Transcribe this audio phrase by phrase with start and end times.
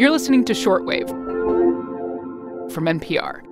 [0.00, 1.10] You're listening to Shortwave
[2.72, 3.42] from NPR.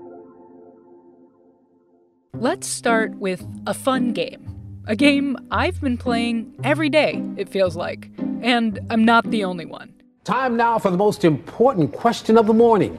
[2.32, 4.48] Let's start with a fun game.
[4.86, 8.08] A game I've been playing every day, it feels like.
[8.40, 9.92] And I'm not the only one.
[10.24, 12.98] Time now for the most important question of the morning.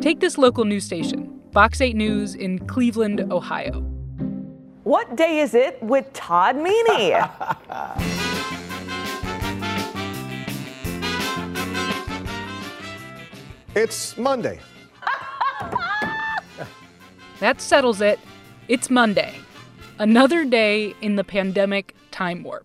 [0.00, 3.82] Take this local news station, Fox 8 News in Cleveland, Ohio.
[4.84, 7.14] What day is it with Todd Meany?
[13.74, 14.60] It's Monday.
[17.40, 18.20] That settles it.
[18.68, 19.34] It's Monday.
[19.98, 22.64] Another day in the pandemic time warp.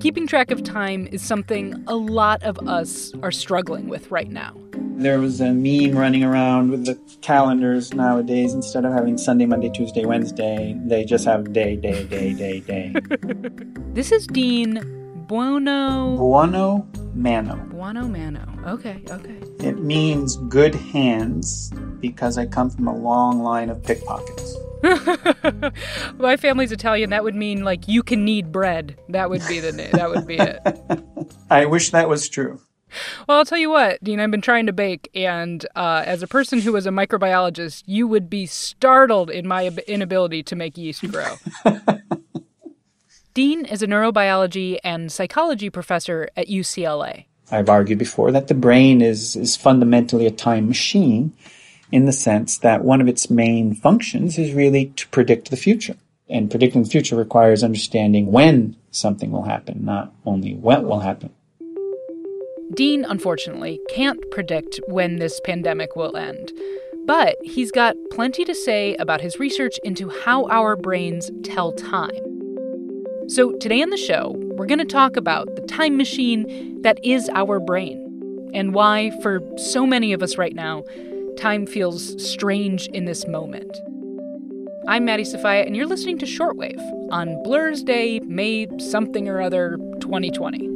[0.00, 4.56] Keeping track of time is something a lot of us are struggling with right now.
[4.96, 8.54] There was a meme running around with the calendars nowadays.
[8.54, 12.94] Instead of having Sunday, Monday, Tuesday, Wednesday, they just have day, day, day, day, day.
[13.92, 14.80] This is Dean
[15.28, 16.16] Buono.
[16.16, 17.56] Buono mano.
[17.56, 18.46] Buono Mano.
[18.66, 19.40] Okay, okay.
[19.60, 21.70] It means good hands
[22.00, 24.56] because I come from a long line of pickpockets.
[26.18, 27.10] My family's Italian.
[27.10, 28.96] That would mean like you can knead bread.
[29.08, 29.90] That would be the name.
[29.92, 30.60] That would be it.
[31.50, 32.60] I wish that was true.
[33.26, 34.20] Well, I'll tell you what, Dean.
[34.20, 38.06] I've been trying to bake, and uh, as a person who is a microbiologist, you
[38.06, 41.34] would be startled in my inability to make yeast grow.
[43.38, 47.26] Dean is a neurobiology and psychology professor at UCLA.
[47.52, 51.32] I've argued before that the brain is, is fundamentally a time machine
[51.92, 55.94] in the sense that one of its main functions is really to predict the future.
[56.28, 61.30] And predicting the future requires understanding when something will happen, not only what will happen.
[62.74, 66.50] Dean, unfortunately, can't predict when this pandemic will end.
[67.06, 72.37] But he's got plenty to say about his research into how our brains tell time.
[73.28, 77.28] So, today on the show, we're going to talk about the time machine that is
[77.34, 80.82] our brain and why, for so many of us right now,
[81.36, 83.70] time feels strange in this moment.
[84.88, 86.80] I'm Maddie Sofia, and you're listening to Shortwave
[87.12, 90.66] on Blur's Day, May something or other 2020.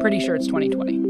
[0.00, 1.07] Pretty sure it's 2020.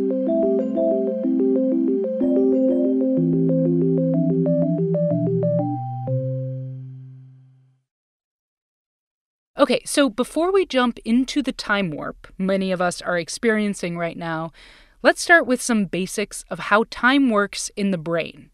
[9.59, 14.17] Okay, so before we jump into the time warp many of us are experiencing right
[14.17, 14.53] now,
[15.03, 18.51] let's start with some basics of how time works in the brain.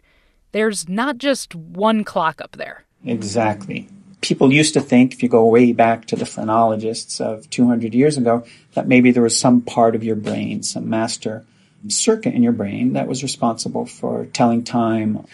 [0.53, 2.85] There's not just one clock up there.
[3.05, 3.87] Exactly.
[4.23, 8.17] People used to think, if you go way back to the phrenologists of 200 years
[8.17, 11.45] ago, that maybe there was some part of your brain, some master
[11.89, 15.27] circuit in your brain that was responsible for telling time.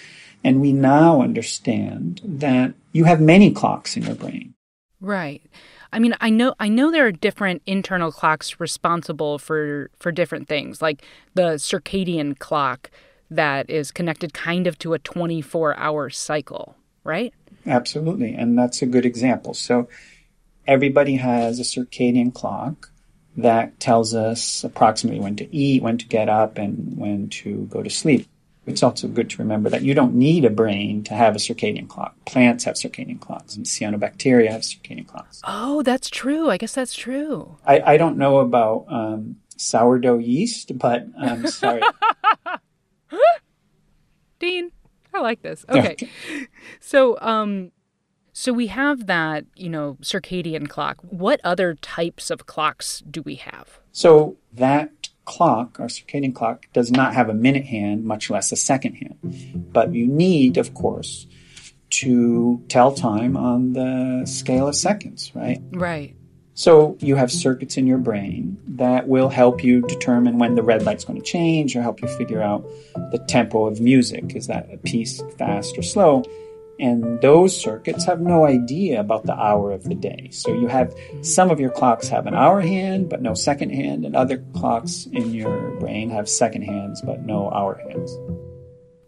[0.43, 4.55] And we now understand that you have many clocks in your brain.
[5.01, 5.43] Right.
[5.93, 10.47] I mean, I know I know there are different internal clocks responsible for for different
[10.47, 12.91] things, like the circadian clock
[13.31, 17.33] that is connected kind of to a 24-hour cycle, right?
[17.67, 18.35] Absolutely.
[18.35, 19.55] And that's a good example.
[19.55, 19.89] So
[20.67, 22.91] everybody has a circadian clock
[23.37, 27.83] that tells us approximately when to eat, when to get up, and when to go
[27.83, 28.27] to sleep.
[28.67, 31.89] It's also good to remember that you don't need a brain to have a circadian
[31.89, 32.15] clock.
[32.27, 35.41] Plants have circadian clocks, and cyanobacteria have circadian clocks.
[35.45, 36.51] Oh, that's true.
[36.51, 37.57] I guess that's true.
[37.65, 41.83] I, I don't know about um, sourdough yeast, but I'm sorry.
[44.39, 44.73] Dean,
[45.13, 45.65] I like this.
[45.69, 45.97] Okay.
[46.81, 47.73] so, um
[48.33, 50.97] so we have that, you know, circadian clock.
[51.03, 53.81] What other types of clocks do we have?
[53.93, 58.57] So that clock, our circadian clock, does not have a minute hand, much less a
[58.57, 59.73] second hand.
[59.73, 61.29] But you need, of course,
[61.91, 65.63] to tell time on the scale of seconds, right?
[65.71, 66.17] Right.
[66.55, 70.83] So you have circuits in your brain that will help you determine when the red
[70.83, 72.67] light's going to change or help you figure out
[73.13, 74.35] the tempo of music.
[74.35, 76.25] Is that a piece fast or slow?
[76.81, 80.31] And those circuits have no idea about the hour of the day.
[80.33, 84.07] So you have some of your clocks have an hour hand, but no second hand,
[84.07, 88.19] and other clocks in your brain have second hands, but no hour hands.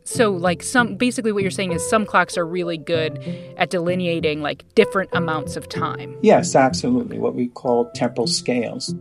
[0.04, 3.18] So like some basically what you're saying is some clocks are really good
[3.56, 6.16] at delineating like different amounts of time.
[6.22, 7.18] Yes, absolutely.
[7.18, 8.94] What we call temporal scales.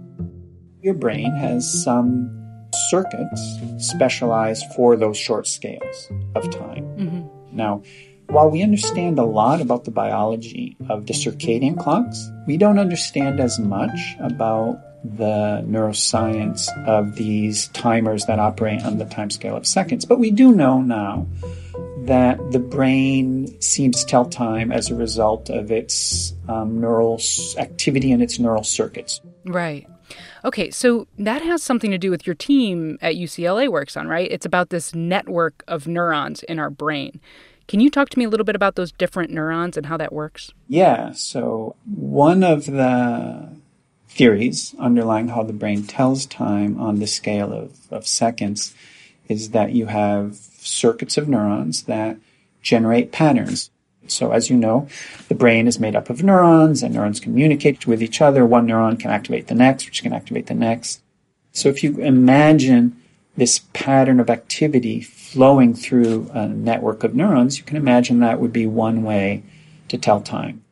[0.82, 2.38] Your brain has some
[2.90, 6.86] circuits specialized for those short scales of time.
[6.98, 7.58] Mm-hmm.
[7.58, 7.84] Now,
[8.32, 13.42] while we understand a lot about the biology of the circadian clocks, we don't understand
[13.42, 20.06] as much about the neuroscience of these timers that operate on the timescale of seconds.
[20.06, 21.28] But we do know now
[22.06, 27.20] that the brain seems to tell time as a result of its um, neural
[27.58, 29.20] activity and its neural circuits.
[29.44, 29.88] Right.
[30.46, 34.32] Okay, so that has something to do with your team at UCLA works on, right?
[34.32, 37.20] It's about this network of neurons in our brain.
[37.68, 40.12] Can you talk to me a little bit about those different neurons and how that
[40.12, 40.52] works?
[40.68, 43.50] Yeah, so one of the
[44.10, 48.74] theories underlying how the brain tells time on the scale of, of seconds
[49.30, 52.18] is that you have circuits of neurons that
[52.62, 53.70] generate patterns.
[54.08, 54.90] So as you know,
[55.30, 58.46] the brain is made up of neurons and neurons communicate with each other.
[58.46, 61.02] One neuron can activate the next, which can activate the next.
[61.54, 63.01] So if you imagine
[63.38, 68.54] this pattern of activity flowing through a network of neurons, you can imagine that would
[68.54, 69.44] be one way
[69.88, 70.64] to tell time.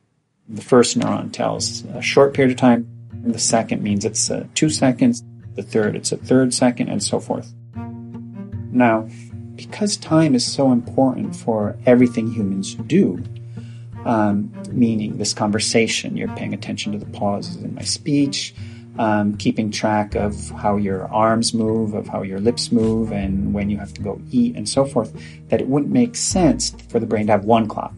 [0.48, 2.88] The first neuron tells a short period of time,
[3.24, 5.24] the second means it's uh, two seconds,
[5.56, 7.54] the third, it's a third second, and so forth.
[8.72, 9.08] Now,
[9.56, 13.24] because time is so important for everything humans do,
[14.06, 18.54] um, meaning this conversation, you're paying attention to the pauses in my speech,
[18.98, 23.70] um, keeping track of how your arms move, of how your lips move, and when
[23.70, 25.14] you have to go eat, and so forth,
[25.50, 27.94] that it wouldn't make sense for the brain to have one clock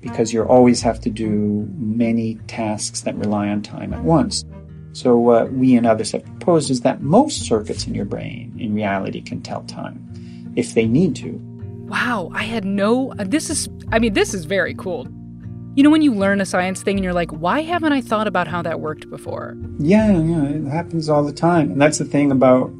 [0.00, 4.44] because you always have to do many tasks that rely on time at once.
[4.92, 8.74] So, what we and others have proposed is that most circuits in your brain in
[8.74, 11.38] reality can tell time if they need to.
[11.86, 13.12] Wow, I had no.
[13.12, 15.06] Uh, this is, I mean, this is very cool.
[15.76, 18.26] You know, when you learn a science thing and you're like, why haven't I thought
[18.26, 19.56] about how that worked before?
[19.78, 21.70] Yeah, yeah, it happens all the time.
[21.70, 22.72] And that's the thing about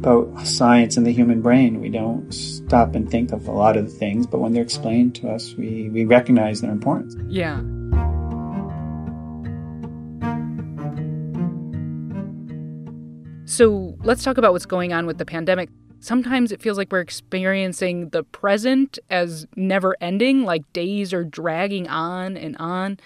[0.00, 1.80] about science and the human brain.
[1.80, 5.14] We don't stop and think of a lot of the things, but when they're explained
[5.16, 7.16] to us, we, we recognize their importance.
[7.28, 7.60] Yeah.
[13.44, 15.68] So let's talk about what's going on with the pandemic
[16.00, 21.88] sometimes it feels like we're experiencing the present as never ending, like days are dragging
[21.88, 22.98] on and on.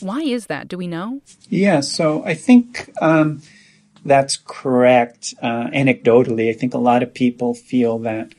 [0.00, 0.68] Why is that?
[0.68, 1.20] Do we know?
[1.48, 3.42] Yeah, so I think um,
[4.04, 5.34] that's correct.
[5.42, 8.32] Uh, anecdotally, I think a lot of people feel that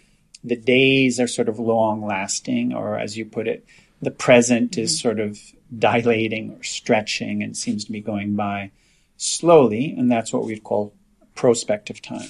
[0.43, 3.65] the days are sort of long lasting, or as you put it,
[4.01, 4.81] the present mm-hmm.
[4.81, 5.37] is sort of
[5.77, 8.71] dilating or stretching and seems to be going by
[9.17, 10.93] slowly, and that's what we'd call
[11.35, 12.29] prospective time.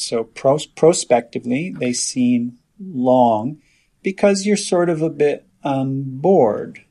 [0.00, 3.60] So pros- prospectively, they seem long
[4.02, 6.82] because you're sort of a bit um, bored.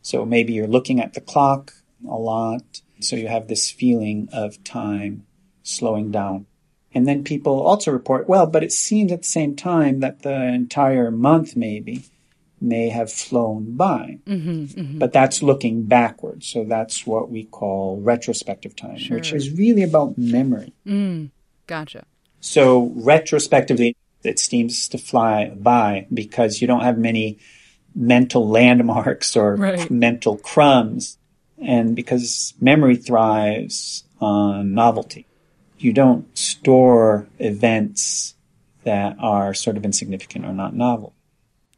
[0.00, 1.74] So maybe you're looking at the clock
[2.08, 2.80] a lot.
[3.00, 5.26] So you have this feeling of time
[5.62, 6.46] slowing down.
[6.94, 10.46] And then people also report, well, but it seems at the same time that the
[10.46, 12.04] entire month maybe
[12.58, 14.18] may have flown by.
[14.26, 14.98] Mm-hmm, mm-hmm.
[14.98, 16.46] But that's looking backwards.
[16.46, 19.18] So that's what we call retrospective time, sure.
[19.18, 20.72] which is really about memory.
[20.86, 21.32] Mm,
[21.66, 22.06] gotcha.
[22.46, 27.38] So retrospectively, it seems to fly by because you don't have many
[27.92, 29.90] mental landmarks or right.
[29.90, 31.18] mental crumbs.
[31.60, 35.26] And because memory thrives on novelty,
[35.78, 38.36] you don't store events
[38.84, 41.14] that are sort of insignificant or not novel.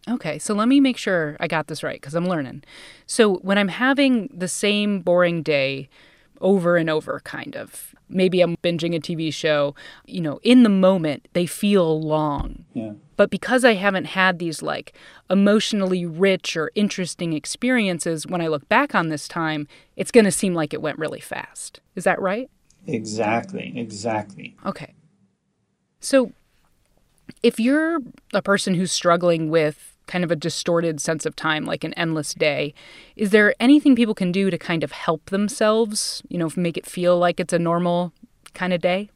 [0.07, 2.63] Okay, so let me make sure I got this right because I'm learning.
[3.07, 5.89] So when I'm having the same boring day
[6.43, 9.75] over and over, kind of, maybe I'm binging a TV show,
[10.07, 12.65] you know, in the moment, they feel long.
[12.75, 12.93] Yeah.
[13.17, 14.93] But because I haven't had these like
[15.29, 19.67] emotionally rich or interesting experiences, when I look back on this time,
[19.97, 21.81] it's going to seem like it went really fast.
[21.97, 22.49] Is that right?
[22.87, 24.57] Exactly, exactly.
[24.65, 24.95] Okay.
[26.01, 26.33] So
[27.43, 27.99] if you're
[28.33, 32.35] a person who's struggling with kind of a distorted sense of time, like an endless
[32.35, 32.75] day.
[33.15, 36.87] Is there anything people can do to kind of help themselves, you know, make it
[36.87, 38.13] feel like it's a normal
[38.55, 39.11] kind of day?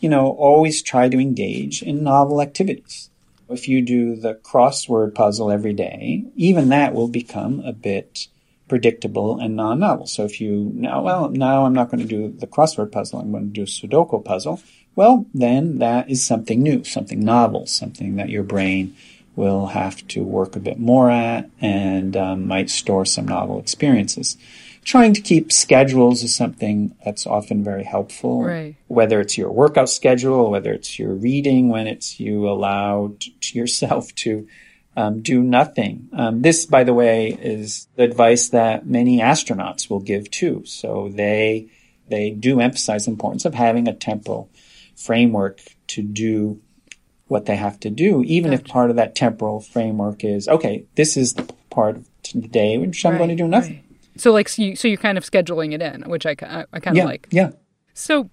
[0.00, 3.10] You know, always try to engage in novel activities.
[3.48, 8.26] If you do the crossword puzzle every day, even that will become a bit
[8.68, 10.06] predictable and non-novel.
[10.06, 13.20] So if you now, well, now I'm not going to do the crossword puzzle.
[13.20, 14.60] I'm going to do a Sudoku puzzle.
[14.94, 18.94] Well, then that is something new, something novel, something that your brain
[19.38, 24.36] will have to work a bit more at and um, might store some novel experiences.
[24.82, 28.42] Trying to keep schedules is something that's often very helpful.
[28.42, 28.74] Right.
[28.88, 34.12] Whether it's your workout schedule, whether it's your reading, when it's you allowed to yourself
[34.24, 34.48] to
[34.96, 36.08] um, do nothing.
[36.12, 40.64] Um, this, by the way, is the advice that many astronauts will give too.
[40.66, 41.68] So they
[42.08, 44.50] they do emphasize the importance of having a temporal
[44.96, 46.60] framework to do
[47.28, 48.62] what they have to do, even gotcha.
[48.62, 50.84] if part of that temporal framework is okay.
[50.94, 53.74] This is the part of the day which I'm right, going to do nothing.
[53.74, 54.20] Right.
[54.20, 56.80] So, like, so, you, so you're kind of scheduling it in, which I, I, I
[56.80, 57.28] kind of yeah, like.
[57.30, 57.50] Yeah.
[57.94, 58.28] So,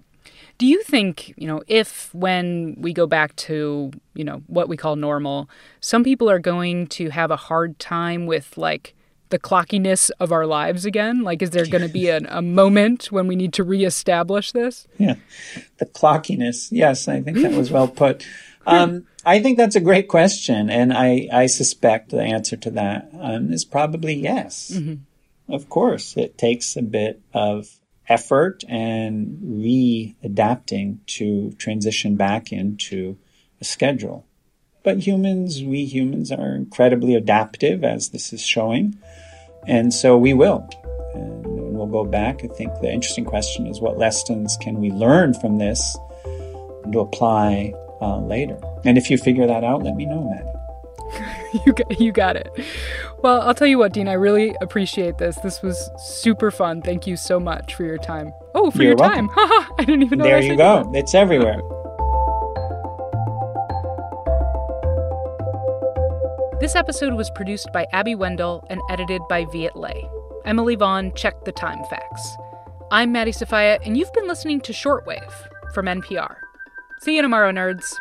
[0.58, 4.78] do you think, you know, if when we go back to, you know, what we
[4.78, 5.50] call normal,
[5.82, 8.96] some people are going to have a hard time with like
[9.30, 11.22] the the clockiness of our lives again?
[11.22, 14.88] Like, is there going to be an, a moment when we need to reestablish this?
[14.98, 15.16] Yeah,
[15.78, 16.72] the clockiness.
[16.72, 18.26] Yes, I think that was well put.
[18.66, 23.10] Um, I think that's a great question, and I, I suspect the answer to that
[23.20, 24.72] um, is probably yes.
[24.74, 25.54] Mm-hmm.
[25.54, 27.68] Of course, it takes a bit of
[28.08, 33.18] effort and readapting to transition back into
[33.62, 34.26] a schedule.
[34.84, 38.98] But humans, we humans are incredibly adaptive, as this is showing.
[39.68, 40.70] And so we will.
[41.16, 42.44] And we'll go back.
[42.44, 45.98] I think the interesting question is what lessons can we learn from this
[46.92, 48.60] to apply uh, later?
[48.84, 50.50] And if you figure that out, let me know, Maddie.
[51.66, 52.50] you, got, you got it.
[53.22, 55.38] Well, I'll tell you what, Dean, I really appreciate this.
[55.38, 56.82] This was super fun.
[56.82, 58.34] Thank you so much for your time.
[58.54, 59.30] Oh, for You're your welcome.
[59.30, 59.38] time.
[59.80, 60.84] I didn't even know There you go.
[60.92, 61.00] that.
[61.00, 61.62] It's everywhere.
[66.62, 69.92] This episode was produced by Abby Wendle and edited by Viet Le.
[70.46, 72.38] Emily Vaughn checked the time facts.
[72.92, 75.34] I'm Maddie Sofia, and you've been listening to Shortwave
[75.74, 76.38] from NPR.
[77.00, 78.00] See you tomorrow, nerds.